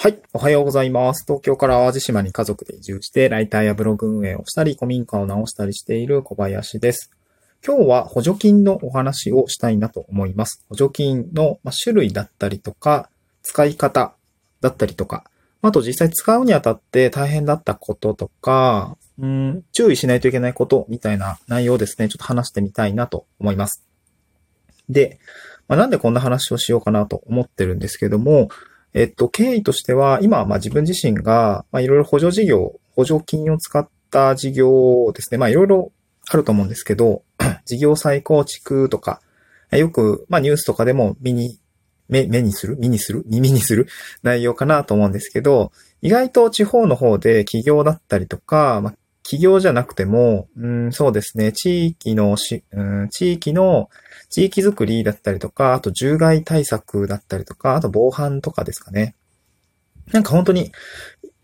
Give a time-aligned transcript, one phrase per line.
[0.00, 0.22] はい。
[0.32, 1.24] おはようございます。
[1.26, 7.10] 東京から淡路島に家族で移住して、ライターやブログ運営をしたり、古民家を直したりしている小林です。
[7.66, 10.64] 今日は補助金のお話をしたいなと思います。
[10.68, 13.10] 補助金の種類だったりとか、
[13.42, 14.14] 使い方
[14.60, 15.24] だったりとか、
[15.62, 23.84] あと実際使うにあたって大変だったこととか、うん、注意しないといけないことみたいな内容ですね、ちょっと話してみたいなと思います。
[24.88, 25.18] で、
[25.66, 28.48] まあ、なんでこんな話をしようかなと思ってるんですけども、
[28.98, 35.38] えっと、経緯としては、今、まあ自分自身が、まあいろいろ補助事業、補助金を使った事業ですね。
[35.38, 35.92] まあいろいろ
[36.28, 37.22] あると思うんですけど、
[37.64, 39.20] 事業再構築とか、
[39.70, 41.60] よく、まあニュースとかでも見に、
[42.08, 42.76] 目、目にする？
[42.76, 43.22] 見にする？
[43.26, 43.86] 耳にする？
[44.24, 45.70] 内容かなと思うんですけど、
[46.02, 48.94] 意外と地方の方で企業だったりとか、まあ、
[49.28, 53.90] 企業じゃなくても、うん、そうですね、地域のし、うん、地域の、
[54.30, 59.16] 地域づくりだったりとか、あと獣害対策だったりとか、あと防犯とかですかね。
[60.12, 60.72] なんか本当に、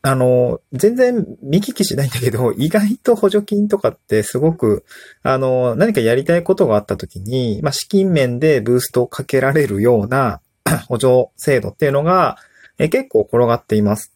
[0.00, 4.86] あの、全然見聞きしないんだけど、 意外と補助金とかってすごく、
[5.22, 10.40] あの、何かやりたいことがあった時に、まあ、資金面でブーストをかけられるような
[10.88, 12.38] 補助制度っていうのが、
[12.78, 14.13] え結構転がっています。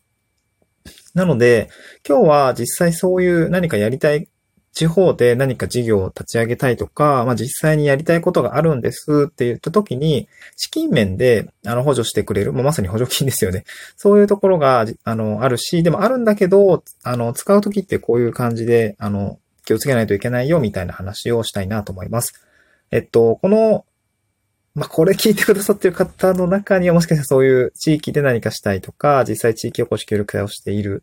[1.19, 1.69] なので、
[2.09, 4.29] 今日は実際そういう何かやりたい
[4.73, 13.65] 地方で何か事業を立ち上げたいとか、まあ実際にやりたいことがあるんですって言った時に、資金面で、あの、補助してくれる、まあ、まさに補助金ですよね。
[13.97, 22.35] そういうところが、あの、あるし、でもあるんだけど、あの、使う時ってこういう感じで、あの、気をつけないといけないよ、みたいな話をしたいなと思います。
[22.93, 23.85] えっと、この
[24.75, 31.03] まあ、これ聞いてくださってる方の中にはもしかしたらそういう地域で何かしたいとか、実際地域おこし協力隊をしている、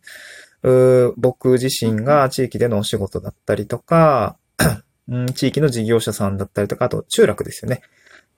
[1.16, 4.36] 僕自身が地域でのお仕事だったりとか、
[5.08, 7.82] うん、地域の事業者さんだったりとか、あと集落ですよね。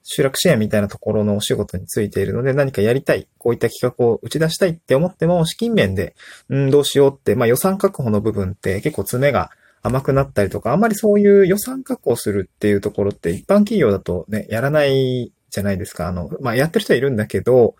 [0.03, 6.15] 集落支援みたいなところのお仕事についているので、何かやりたい、こういった企画を打ち出したいって思っても、資金面で、
[6.49, 16.07] うん、どうしようって、まあ予算確保の部分って結構詰めが甘くなったりとか、あんまりそういう予算確保するっていうところって一般企業だとね、やらないじゃないですか。
[16.07, 17.75] あの、まあ、やってる人はいるんだけど、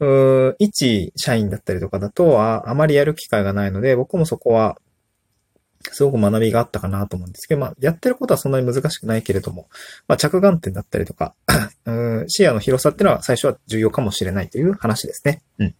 [0.00, 4.78] うん一社員だったりとかだとあ、あまりやる機会がないので、僕もそこは、
[5.90, 9.68] すごく学びがあったかなと思うんですけど、まあ、やってることはそんなに難しくないけれども、
[10.06, 11.34] まあ、着眼点だったりとか、
[11.86, 11.92] う
[12.22, 15.42] ん視野の広さっていうのは最初は重要かもしれないという話ですね。
[15.58, 15.74] うん。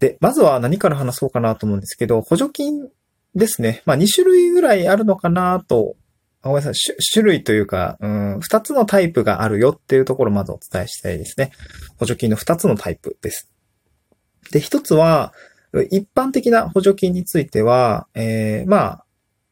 [0.00, 2.88] で、まずは何から話そうかなと思うんですけど、補助金
[3.36, 3.82] ですね。
[3.86, 5.96] まあ、2種類ぐらいあるのかなと
[6.48, 11.50] ごめんなさい、種類というか、うん、二つのタイプがあるよっていうところをまずお伝えしたいですね。
[11.98, 13.50] 補助金の二つのタイプです。
[14.52, 15.32] で、一つは、
[15.90, 19.04] 一般的な補助金については、えー、まあ、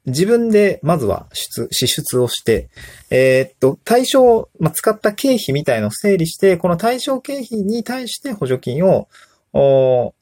[0.07, 2.69] 自分でまずは出、支出をして、
[3.11, 9.09] えー、っと、対象、まあ、使った経費みたいのを整理して、この対象経費に対して補助金を、
[9.53, 10.15] お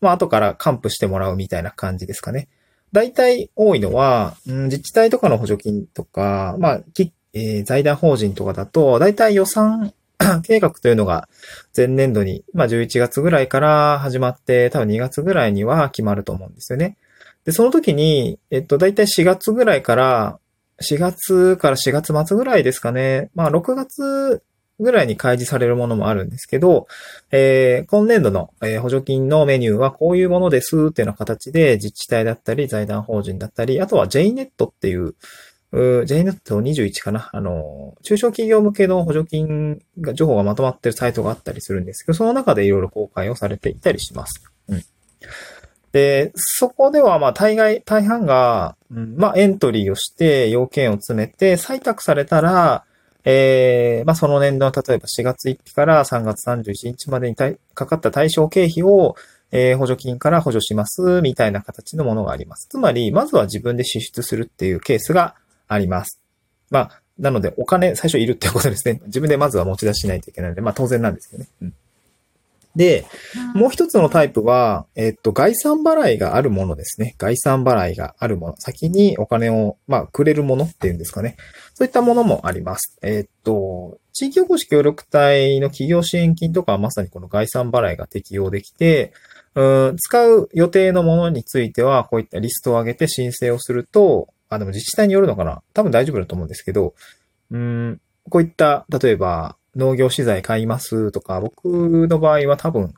[0.00, 2.48] まあ、後から還付してもらうみたいな感じですかね。
[2.92, 6.80] 大体多いのは、うん、自治体とかの補助金とか、まあ、
[7.32, 9.92] えー、財団法人とかだと、大体予算
[10.42, 11.28] 計画というのが
[11.76, 16.96] 前年度に、まあ11月ぐらいから始まって、多分2月ぐらいには決まると思うんですよね。
[17.44, 20.38] で、その時に、えっと、大体4月ぐらいから、
[20.82, 23.30] 4月から4月末ぐらいですかね。
[23.34, 24.42] まあ6月
[24.78, 26.86] ぐらいに開示されるものもあるんですけど、
[27.30, 35.14] えー、今年度の、えー、補助金のメニューはこういうものですっていうような形で自治体だったり財団法人だったり、あとは JNET っていう、
[35.72, 37.28] JNET21 かな？
[37.32, 44.42] あの、中小企業向けの補助金が、情報がまとまってるサイトがあったりするんですけど、その中でいろいろ公開をされていたりします。
[44.68, 44.82] うん。
[45.92, 52.84] で、そこではまあ大概、大半が、うん、まあエントリーをして要件を詰めて採択されたら、
[53.28, 59.16] えー、まあ、その年度の例えば4月1日から3月31日までにかかった対象経費を、
[59.50, 62.68] えー、補助金から補助します、みたいな形のものがあります。
[62.70, 65.34] つまり、まずは自分で支出するっていうケースが
[65.66, 66.20] あります。
[66.70, 69.00] まあ、なので、お金最初いるってことですね。
[69.06, 71.48] 自分でまずは持ち出しないといけないので、まあ当然なんですけどね。
[71.62, 71.74] うん
[72.76, 73.06] で、
[73.54, 77.14] もう一つのタイプは、えっと、概算払いがあるものですね。
[77.18, 78.54] 概算払いがあるもの。
[78.58, 81.36] 先にお金を、まあ、くれるものっていうんですかね。
[81.74, 82.98] そういったものもあります。
[83.02, 89.12] えっと、地域おこし協力隊の企業支援金とかはまさにこの概算払いが適用できて、
[89.54, 96.94] うん、使う予定のものについては、こういったリストを上げて申請をすると、あ、でも自治体によるのかな多分大丈夫だと思うんですけど、
[97.50, 102.94] うん、こういった、例えば、農業資材買いますとか、僕の場合は多分、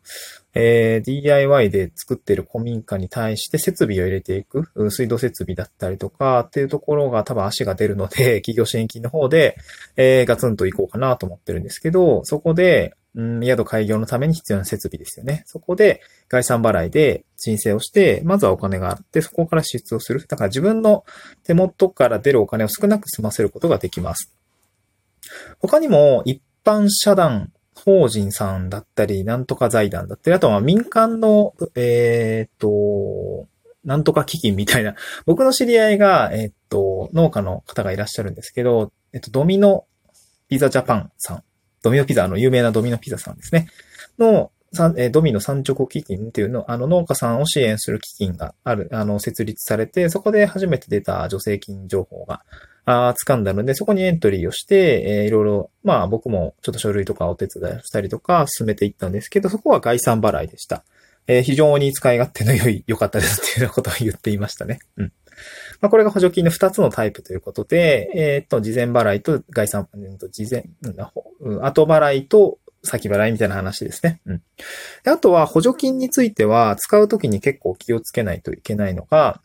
[0.54, 9.56] えー、DIY で作ってる古民家に対して設備を入れていく、水道設備だったりとかっていうところが多分足が出るので、 企業支援金の方で、
[9.96, 15.42] えー、ガツンと行こうかなと思ってるんですけど、そこで、うん、宿開業のために必要な設備ですよね。
[15.46, 20.24] そこで概算払いで申請をして、まずはお金があって、そこから支出をする。
[20.28, 21.04] だから自分の
[21.42, 24.32] 手元から出るお金を少なく済ませることができます。
[25.60, 33.48] 他にも一般社団法人さんだったり、なんとか財団だったり、あとは民間の、えー、っと、
[33.84, 34.94] なんとか基金みたいな。
[35.24, 39.86] 僕の知り合いが、えー、っと、農家の方がいらっしゃるんですけど、えっと、ドミノ
[40.48, 41.44] ピザジャパンさん。
[41.82, 43.68] ドミノピザ、あの、有名なドミノピザさんですね。
[44.18, 44.50] の、
[44.96, 52.42] えドミノ産直基金っていうの、あの、農家さんを支援する基金がある、あの、設立されて、そこで初めて出た助成金情報が
[52.84, 60.84] あ掴んだので、そこにエントリーをして、えー、いろいろ、まあ僕もちょっと書類とかお手伝いしたりとか進めていったんですけど、そこは概算払いでした。
[61.26, 64.78] えー、非常に使い勝手の良い、良かったですっていうようなことを言っていましたね。
[64.96, 65.12] うん。
[65.80, 69.86] まあ、これが補助金の2つのタイプということで、えー、っと、事前払いと概算、
[70.30, 70.64] 事前、
[71.60, 74.20] 後払いと先払いみたいな話ですね。
[74.26, 74.42] うん。
[75.04, 79.40] であとは補助金については使うときに結構気をつけないといけないのが、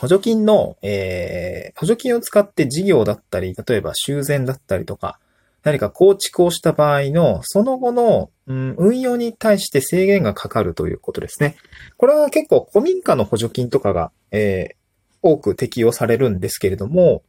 [0.00, 5.18] 補助金の、えー、補助金を使って事業だったり、例えば修繕だったりとか、
[5.62, 11.56] 何か構築をした場合の、その後の、うん、運用に対して制限がかかるということですね。
[11.96, 14.74] これは結構古民家の補助金とかが、えー、
[15.22, 17.22] 多く適用されるんですけれども、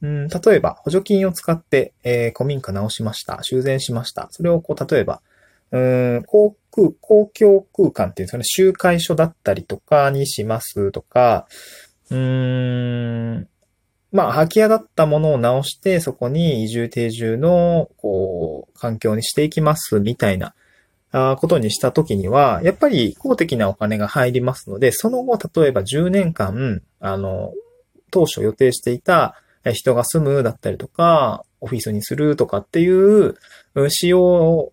[0.00, 3.40] うん、例えば補助金を使って、えー、古民家直しました。
[3.42, 4.28] 修繕しました。
[4.30, 5.20] それをこう、例えば、
[5.70, 11.46] うん、公空、公共空間っていうんですかね、集会所だったりとかにしますとか、
[12.10, 13.48] うーん、
[14.12, 20.54] まあ、空き家だったものを直して、そこに移住定住の、こう、環境にしていきますみたいな、
[21.10, 27.52] あことにしたときには、やっぱり公的なお金が入りますので、その後、例えば10年間、あの、
[28.10, 29.34] 当初予定していた
[29.72, 33.36] 人が住むだったりとか、オフィスにするとかっていう
[33.88, 34.72] 使用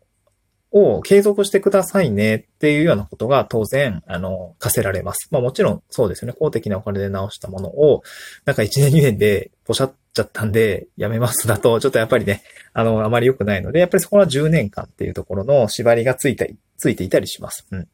[0.72, 5.30] を継続してくださいねっていうようなことが当然、あの、課せられます。
[5.32, 6.34] まあもちろんそうですね。
[6.34, 8.04] 公的なお金で直したものを、
[8.44, 12.44] なんか1年2年でポシャっちゃったんでやめますだと、ちょっとやっぱりね、
[12.74, 17.66] あの、あまり良くないので、やっぱりそこは10年間っていうところの縛りがついたり、ついていたりします。
[17.72, 17.88] うん。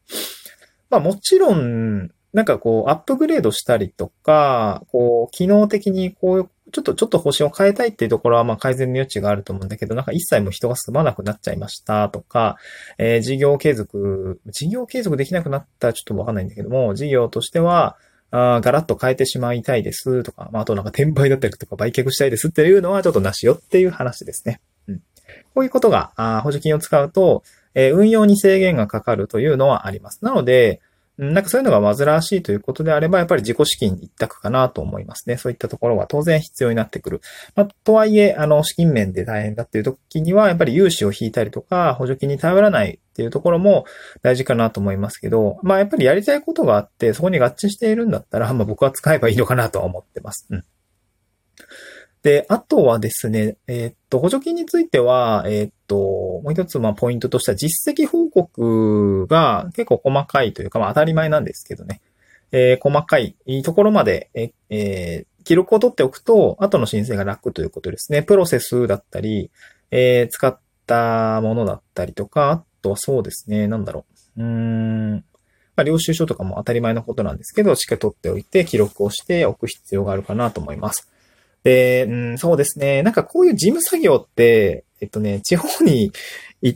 [0.90, 12.56] まあもちろん、なんかこう、アップグレードしたりとか、こう、機能的にこうちょっと、ちょっと方針を変えたいっていうところは、まあ改善の余地があると思うんだけど、なんか一切も人が住まなくなっちゃいましたとか、
[12.98, 17.96] えー、事業継続、事業継続できなくなったらちょっとわかんないんだけども、事業としては、
[18.32, 24.60] あガラッと変えてしまいたいですとか、まあ、あとなんか転売だったりとか売却したいですっていうのはちょっとなしよっていう話ですね。
[24.88, 25.02] うん。
[25.54, 27.42] こういうことが、あ補助金を使うと、
[27.74, 30.24] えー、運用に制限がかかるというのはあります。
[30.24, 30.80] なので、
[31.22, 35.36] なんかそういうのが煩わしいということであれば、やっぱり自己資金一択かなと思いますね。
[35.36, 37.20] そういったところは当然必要になってくる。
[37.54, 43.84] まあ、とはいえ、あの、資金面で大変だっていう時には、やっぱり融資を引いたりとか、補助金に頼らないっていうところも
[44.22, 50.48] 大事かなと思いますけど、まあ、やっぱりやりたいことがあって、そこに合致しているんだったら、まあ、僕は使えばいいのかなとは思ってます。
[50.50, 50.64] うん。
[52.22, 62.00] で、あとはですね、えー、っと、補助金については、えー、っと、もう一つ、まあ、ポイントとしては、実績報告が結構細かいというか、まあ、当たり前なんですけどね。
[62.52, 63.34] えー、細かい
[63.64, 68.22] ところまで、ええー、記録を取っておくと、後の申請が楽ということですね。
[68.22, 69.50] プロセスだったり、
[69.90, 74.04] えー、使ったものだったりとか、あとはそうですね、なんだろ
[74.36, 74.42] う。
[74.42, 75.24] うーん。
[75.74, 81.08] まあ、領収書とかも当たり前のことなんですけど、しっかり取っておいて、記録をしておく必要があるかなと思います。
[81.62, 83.02] で、うん、そうですね。
[83.02, 86.12] なんかこういう事務作業って、えっとね、地方に、
[86.60, 86.74] い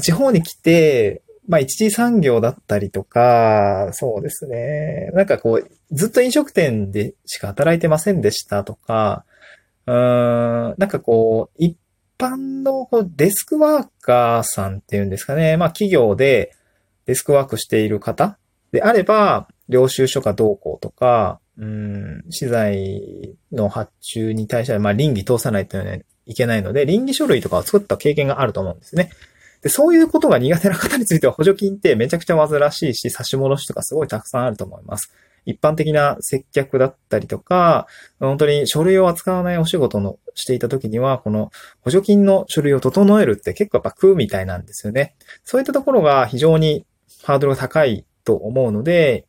[0.00, 5.10] 地方に来て、まあ一次産業だったりとか、そうですね。
[5.14, 9.24] なんかこう、ずっと飲食店でしか働いてませんでしたとか、
[9.86, 11.76] うん、なんかこう、一
[12.18, 15.56] 般のこうデスクワーカーさんっていうんですかね。
[15.56, 16.54] まあ企業で
[17.06, 18.38] デスクワークしている方
[18.72, 25.78] であれば、領収書がどうこうとか、うん、資材の発注に対しては、まあ、倫理通さないと
[26.26, 29.10] いけないので、倫理書類とかを作った経験があると思うんですね。
[29.62, 35.12] で、そういうことが苦手な方については補助金ってめちゃくちゃ煩わしいし、差し戻しとかすごいたくさんあると思います。
[35.46, 37.86] 一般的な接客だったりとか、
[38.20, 45.14] 本当に書類を扱わないお仕事のしていた時には、この補助金の書類を整えるって結構やっぱ空みたいなんですよね。
[45.44, 46.84] そういったところが非常に
[47.22, 49.26] ハードルが高いと思うので、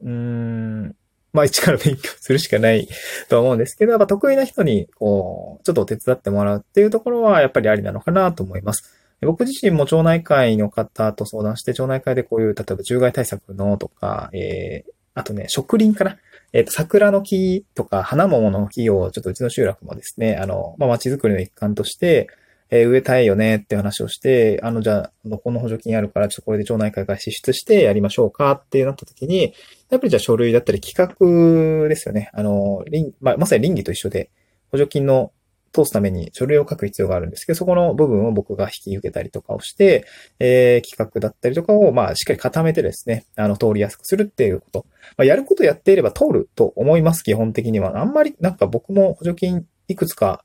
[0.00, 0.96] うーん、
[1.36, 2.88] まあ一から勉強するしかない
[3.28, 8.92] と思うんですけど、やっぱ得意な人に、こう、ちょっと手伝ってもらうっていうところはやっぱりありなのかなと思います。
[9.20, 16.16] 僕自身も町内会の方と相談して、町内会でこういう、例えば獣害対策のとか、えー、あとね、植林かな
[16.52, 22.28] えっ、ー、と、桜の木とか花桃の木をちょっとうちの集落もですね、あの、まあ、街づくりの一環として、
[22.70, 29.54] えー、植えたいよねって話をして、あの、じゃあ、どこの補助金あるから、ちょっとこれで町内会から支出してやりましょうかってなった時に、
[29.90, 32.30] やっぱりじゃあ書類だったり企画ですよね。
[32.32, 32.84] あの、
[33.20, 34.30] まあ、まさに倫理と一緒で、
[34.72, 35.32] 補助金の
[35.72, 40.06] 通すために書類を書く必要があるんですけど、そこの部分を僕が引き受けたりとかをして、
[40.38, 44.86] えー、企画だったりとかを、まあ、しっかり固めてですね、あの、通りやすくするっていうこと。
[45.16, 48.00] まあ、やることやっていれば通ると思います、基本的には。
[48.00, 50.42] あんまり、なんか僕も補助金いくつか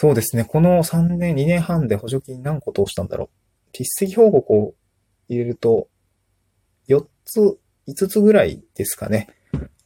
[0.00, 0.46] そうですね。
[0.46, 3.28] この3年、2年半で補助金何個通したんだろう。
[3.74, 4.74] 実績報告を
[5.28, 5.88] 入れると、
[6.88, 9.28] 4つ、5つぐらいですかね。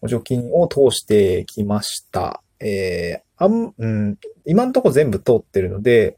[0.01, 2.45] 補助金を通してきました。
[2.61, 4.17] えー、あん、うん、
[4.47, 6.17] 今んとこ全部通ってるので、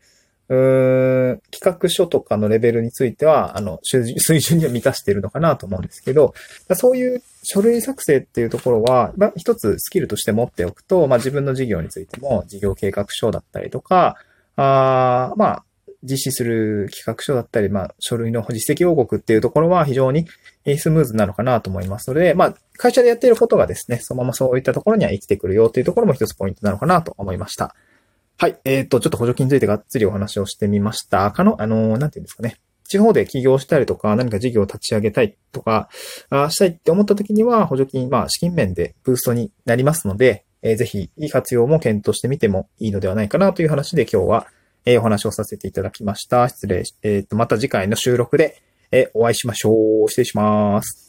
[0.48, 6.34] う、企画書とかのレベルについては、あの、 水準には満たしているのかなと思うんですけど、
[6.74, 14.16] そういう書類作成っていうところは、まあ、一つスキルとして持っておくと、まあ、自分の事業についても、事業計画書だったりとか、
[14.56, 15.64] あまあ、
[16.02, 20.26] 実施する企画書だったり、まあ、書類の実績報告っていうところは非常に
[20.78, 27.74] スムーズなのかなと思いますので、まあ、会社でやっていることがですね、そのままそういったところには生きてくるよっていうところも一つポイントなのかなと思いました。
[28.38, 28.58] はい。
[28.66, 31.30] えっ、ー、と、ちょっと補助金についてがっつりお話をしてみました。
[31.32, 32.56] かの、あの、なんていうんですかね。
[32.84, 35.88] 地方で起業したりとか、何か事業を立ち上げたいとか、
[36.28, 44.46] あしたいって思った時には、補助金、まあ、資金面でブーストになりますので、えー、ぜひ、いい活用も検討してみてもいいのではないかなという話で今日は、
[44.84, 46.48] えー、お話をさせていただきました。
[46.48, 46.84] 失礼。
[47.02, 48.62] えっ、ー、と、また次回の収録で、
[48.92, 50.08] えー、お会いしましょう。
[50.08, 51.05] 失礼します。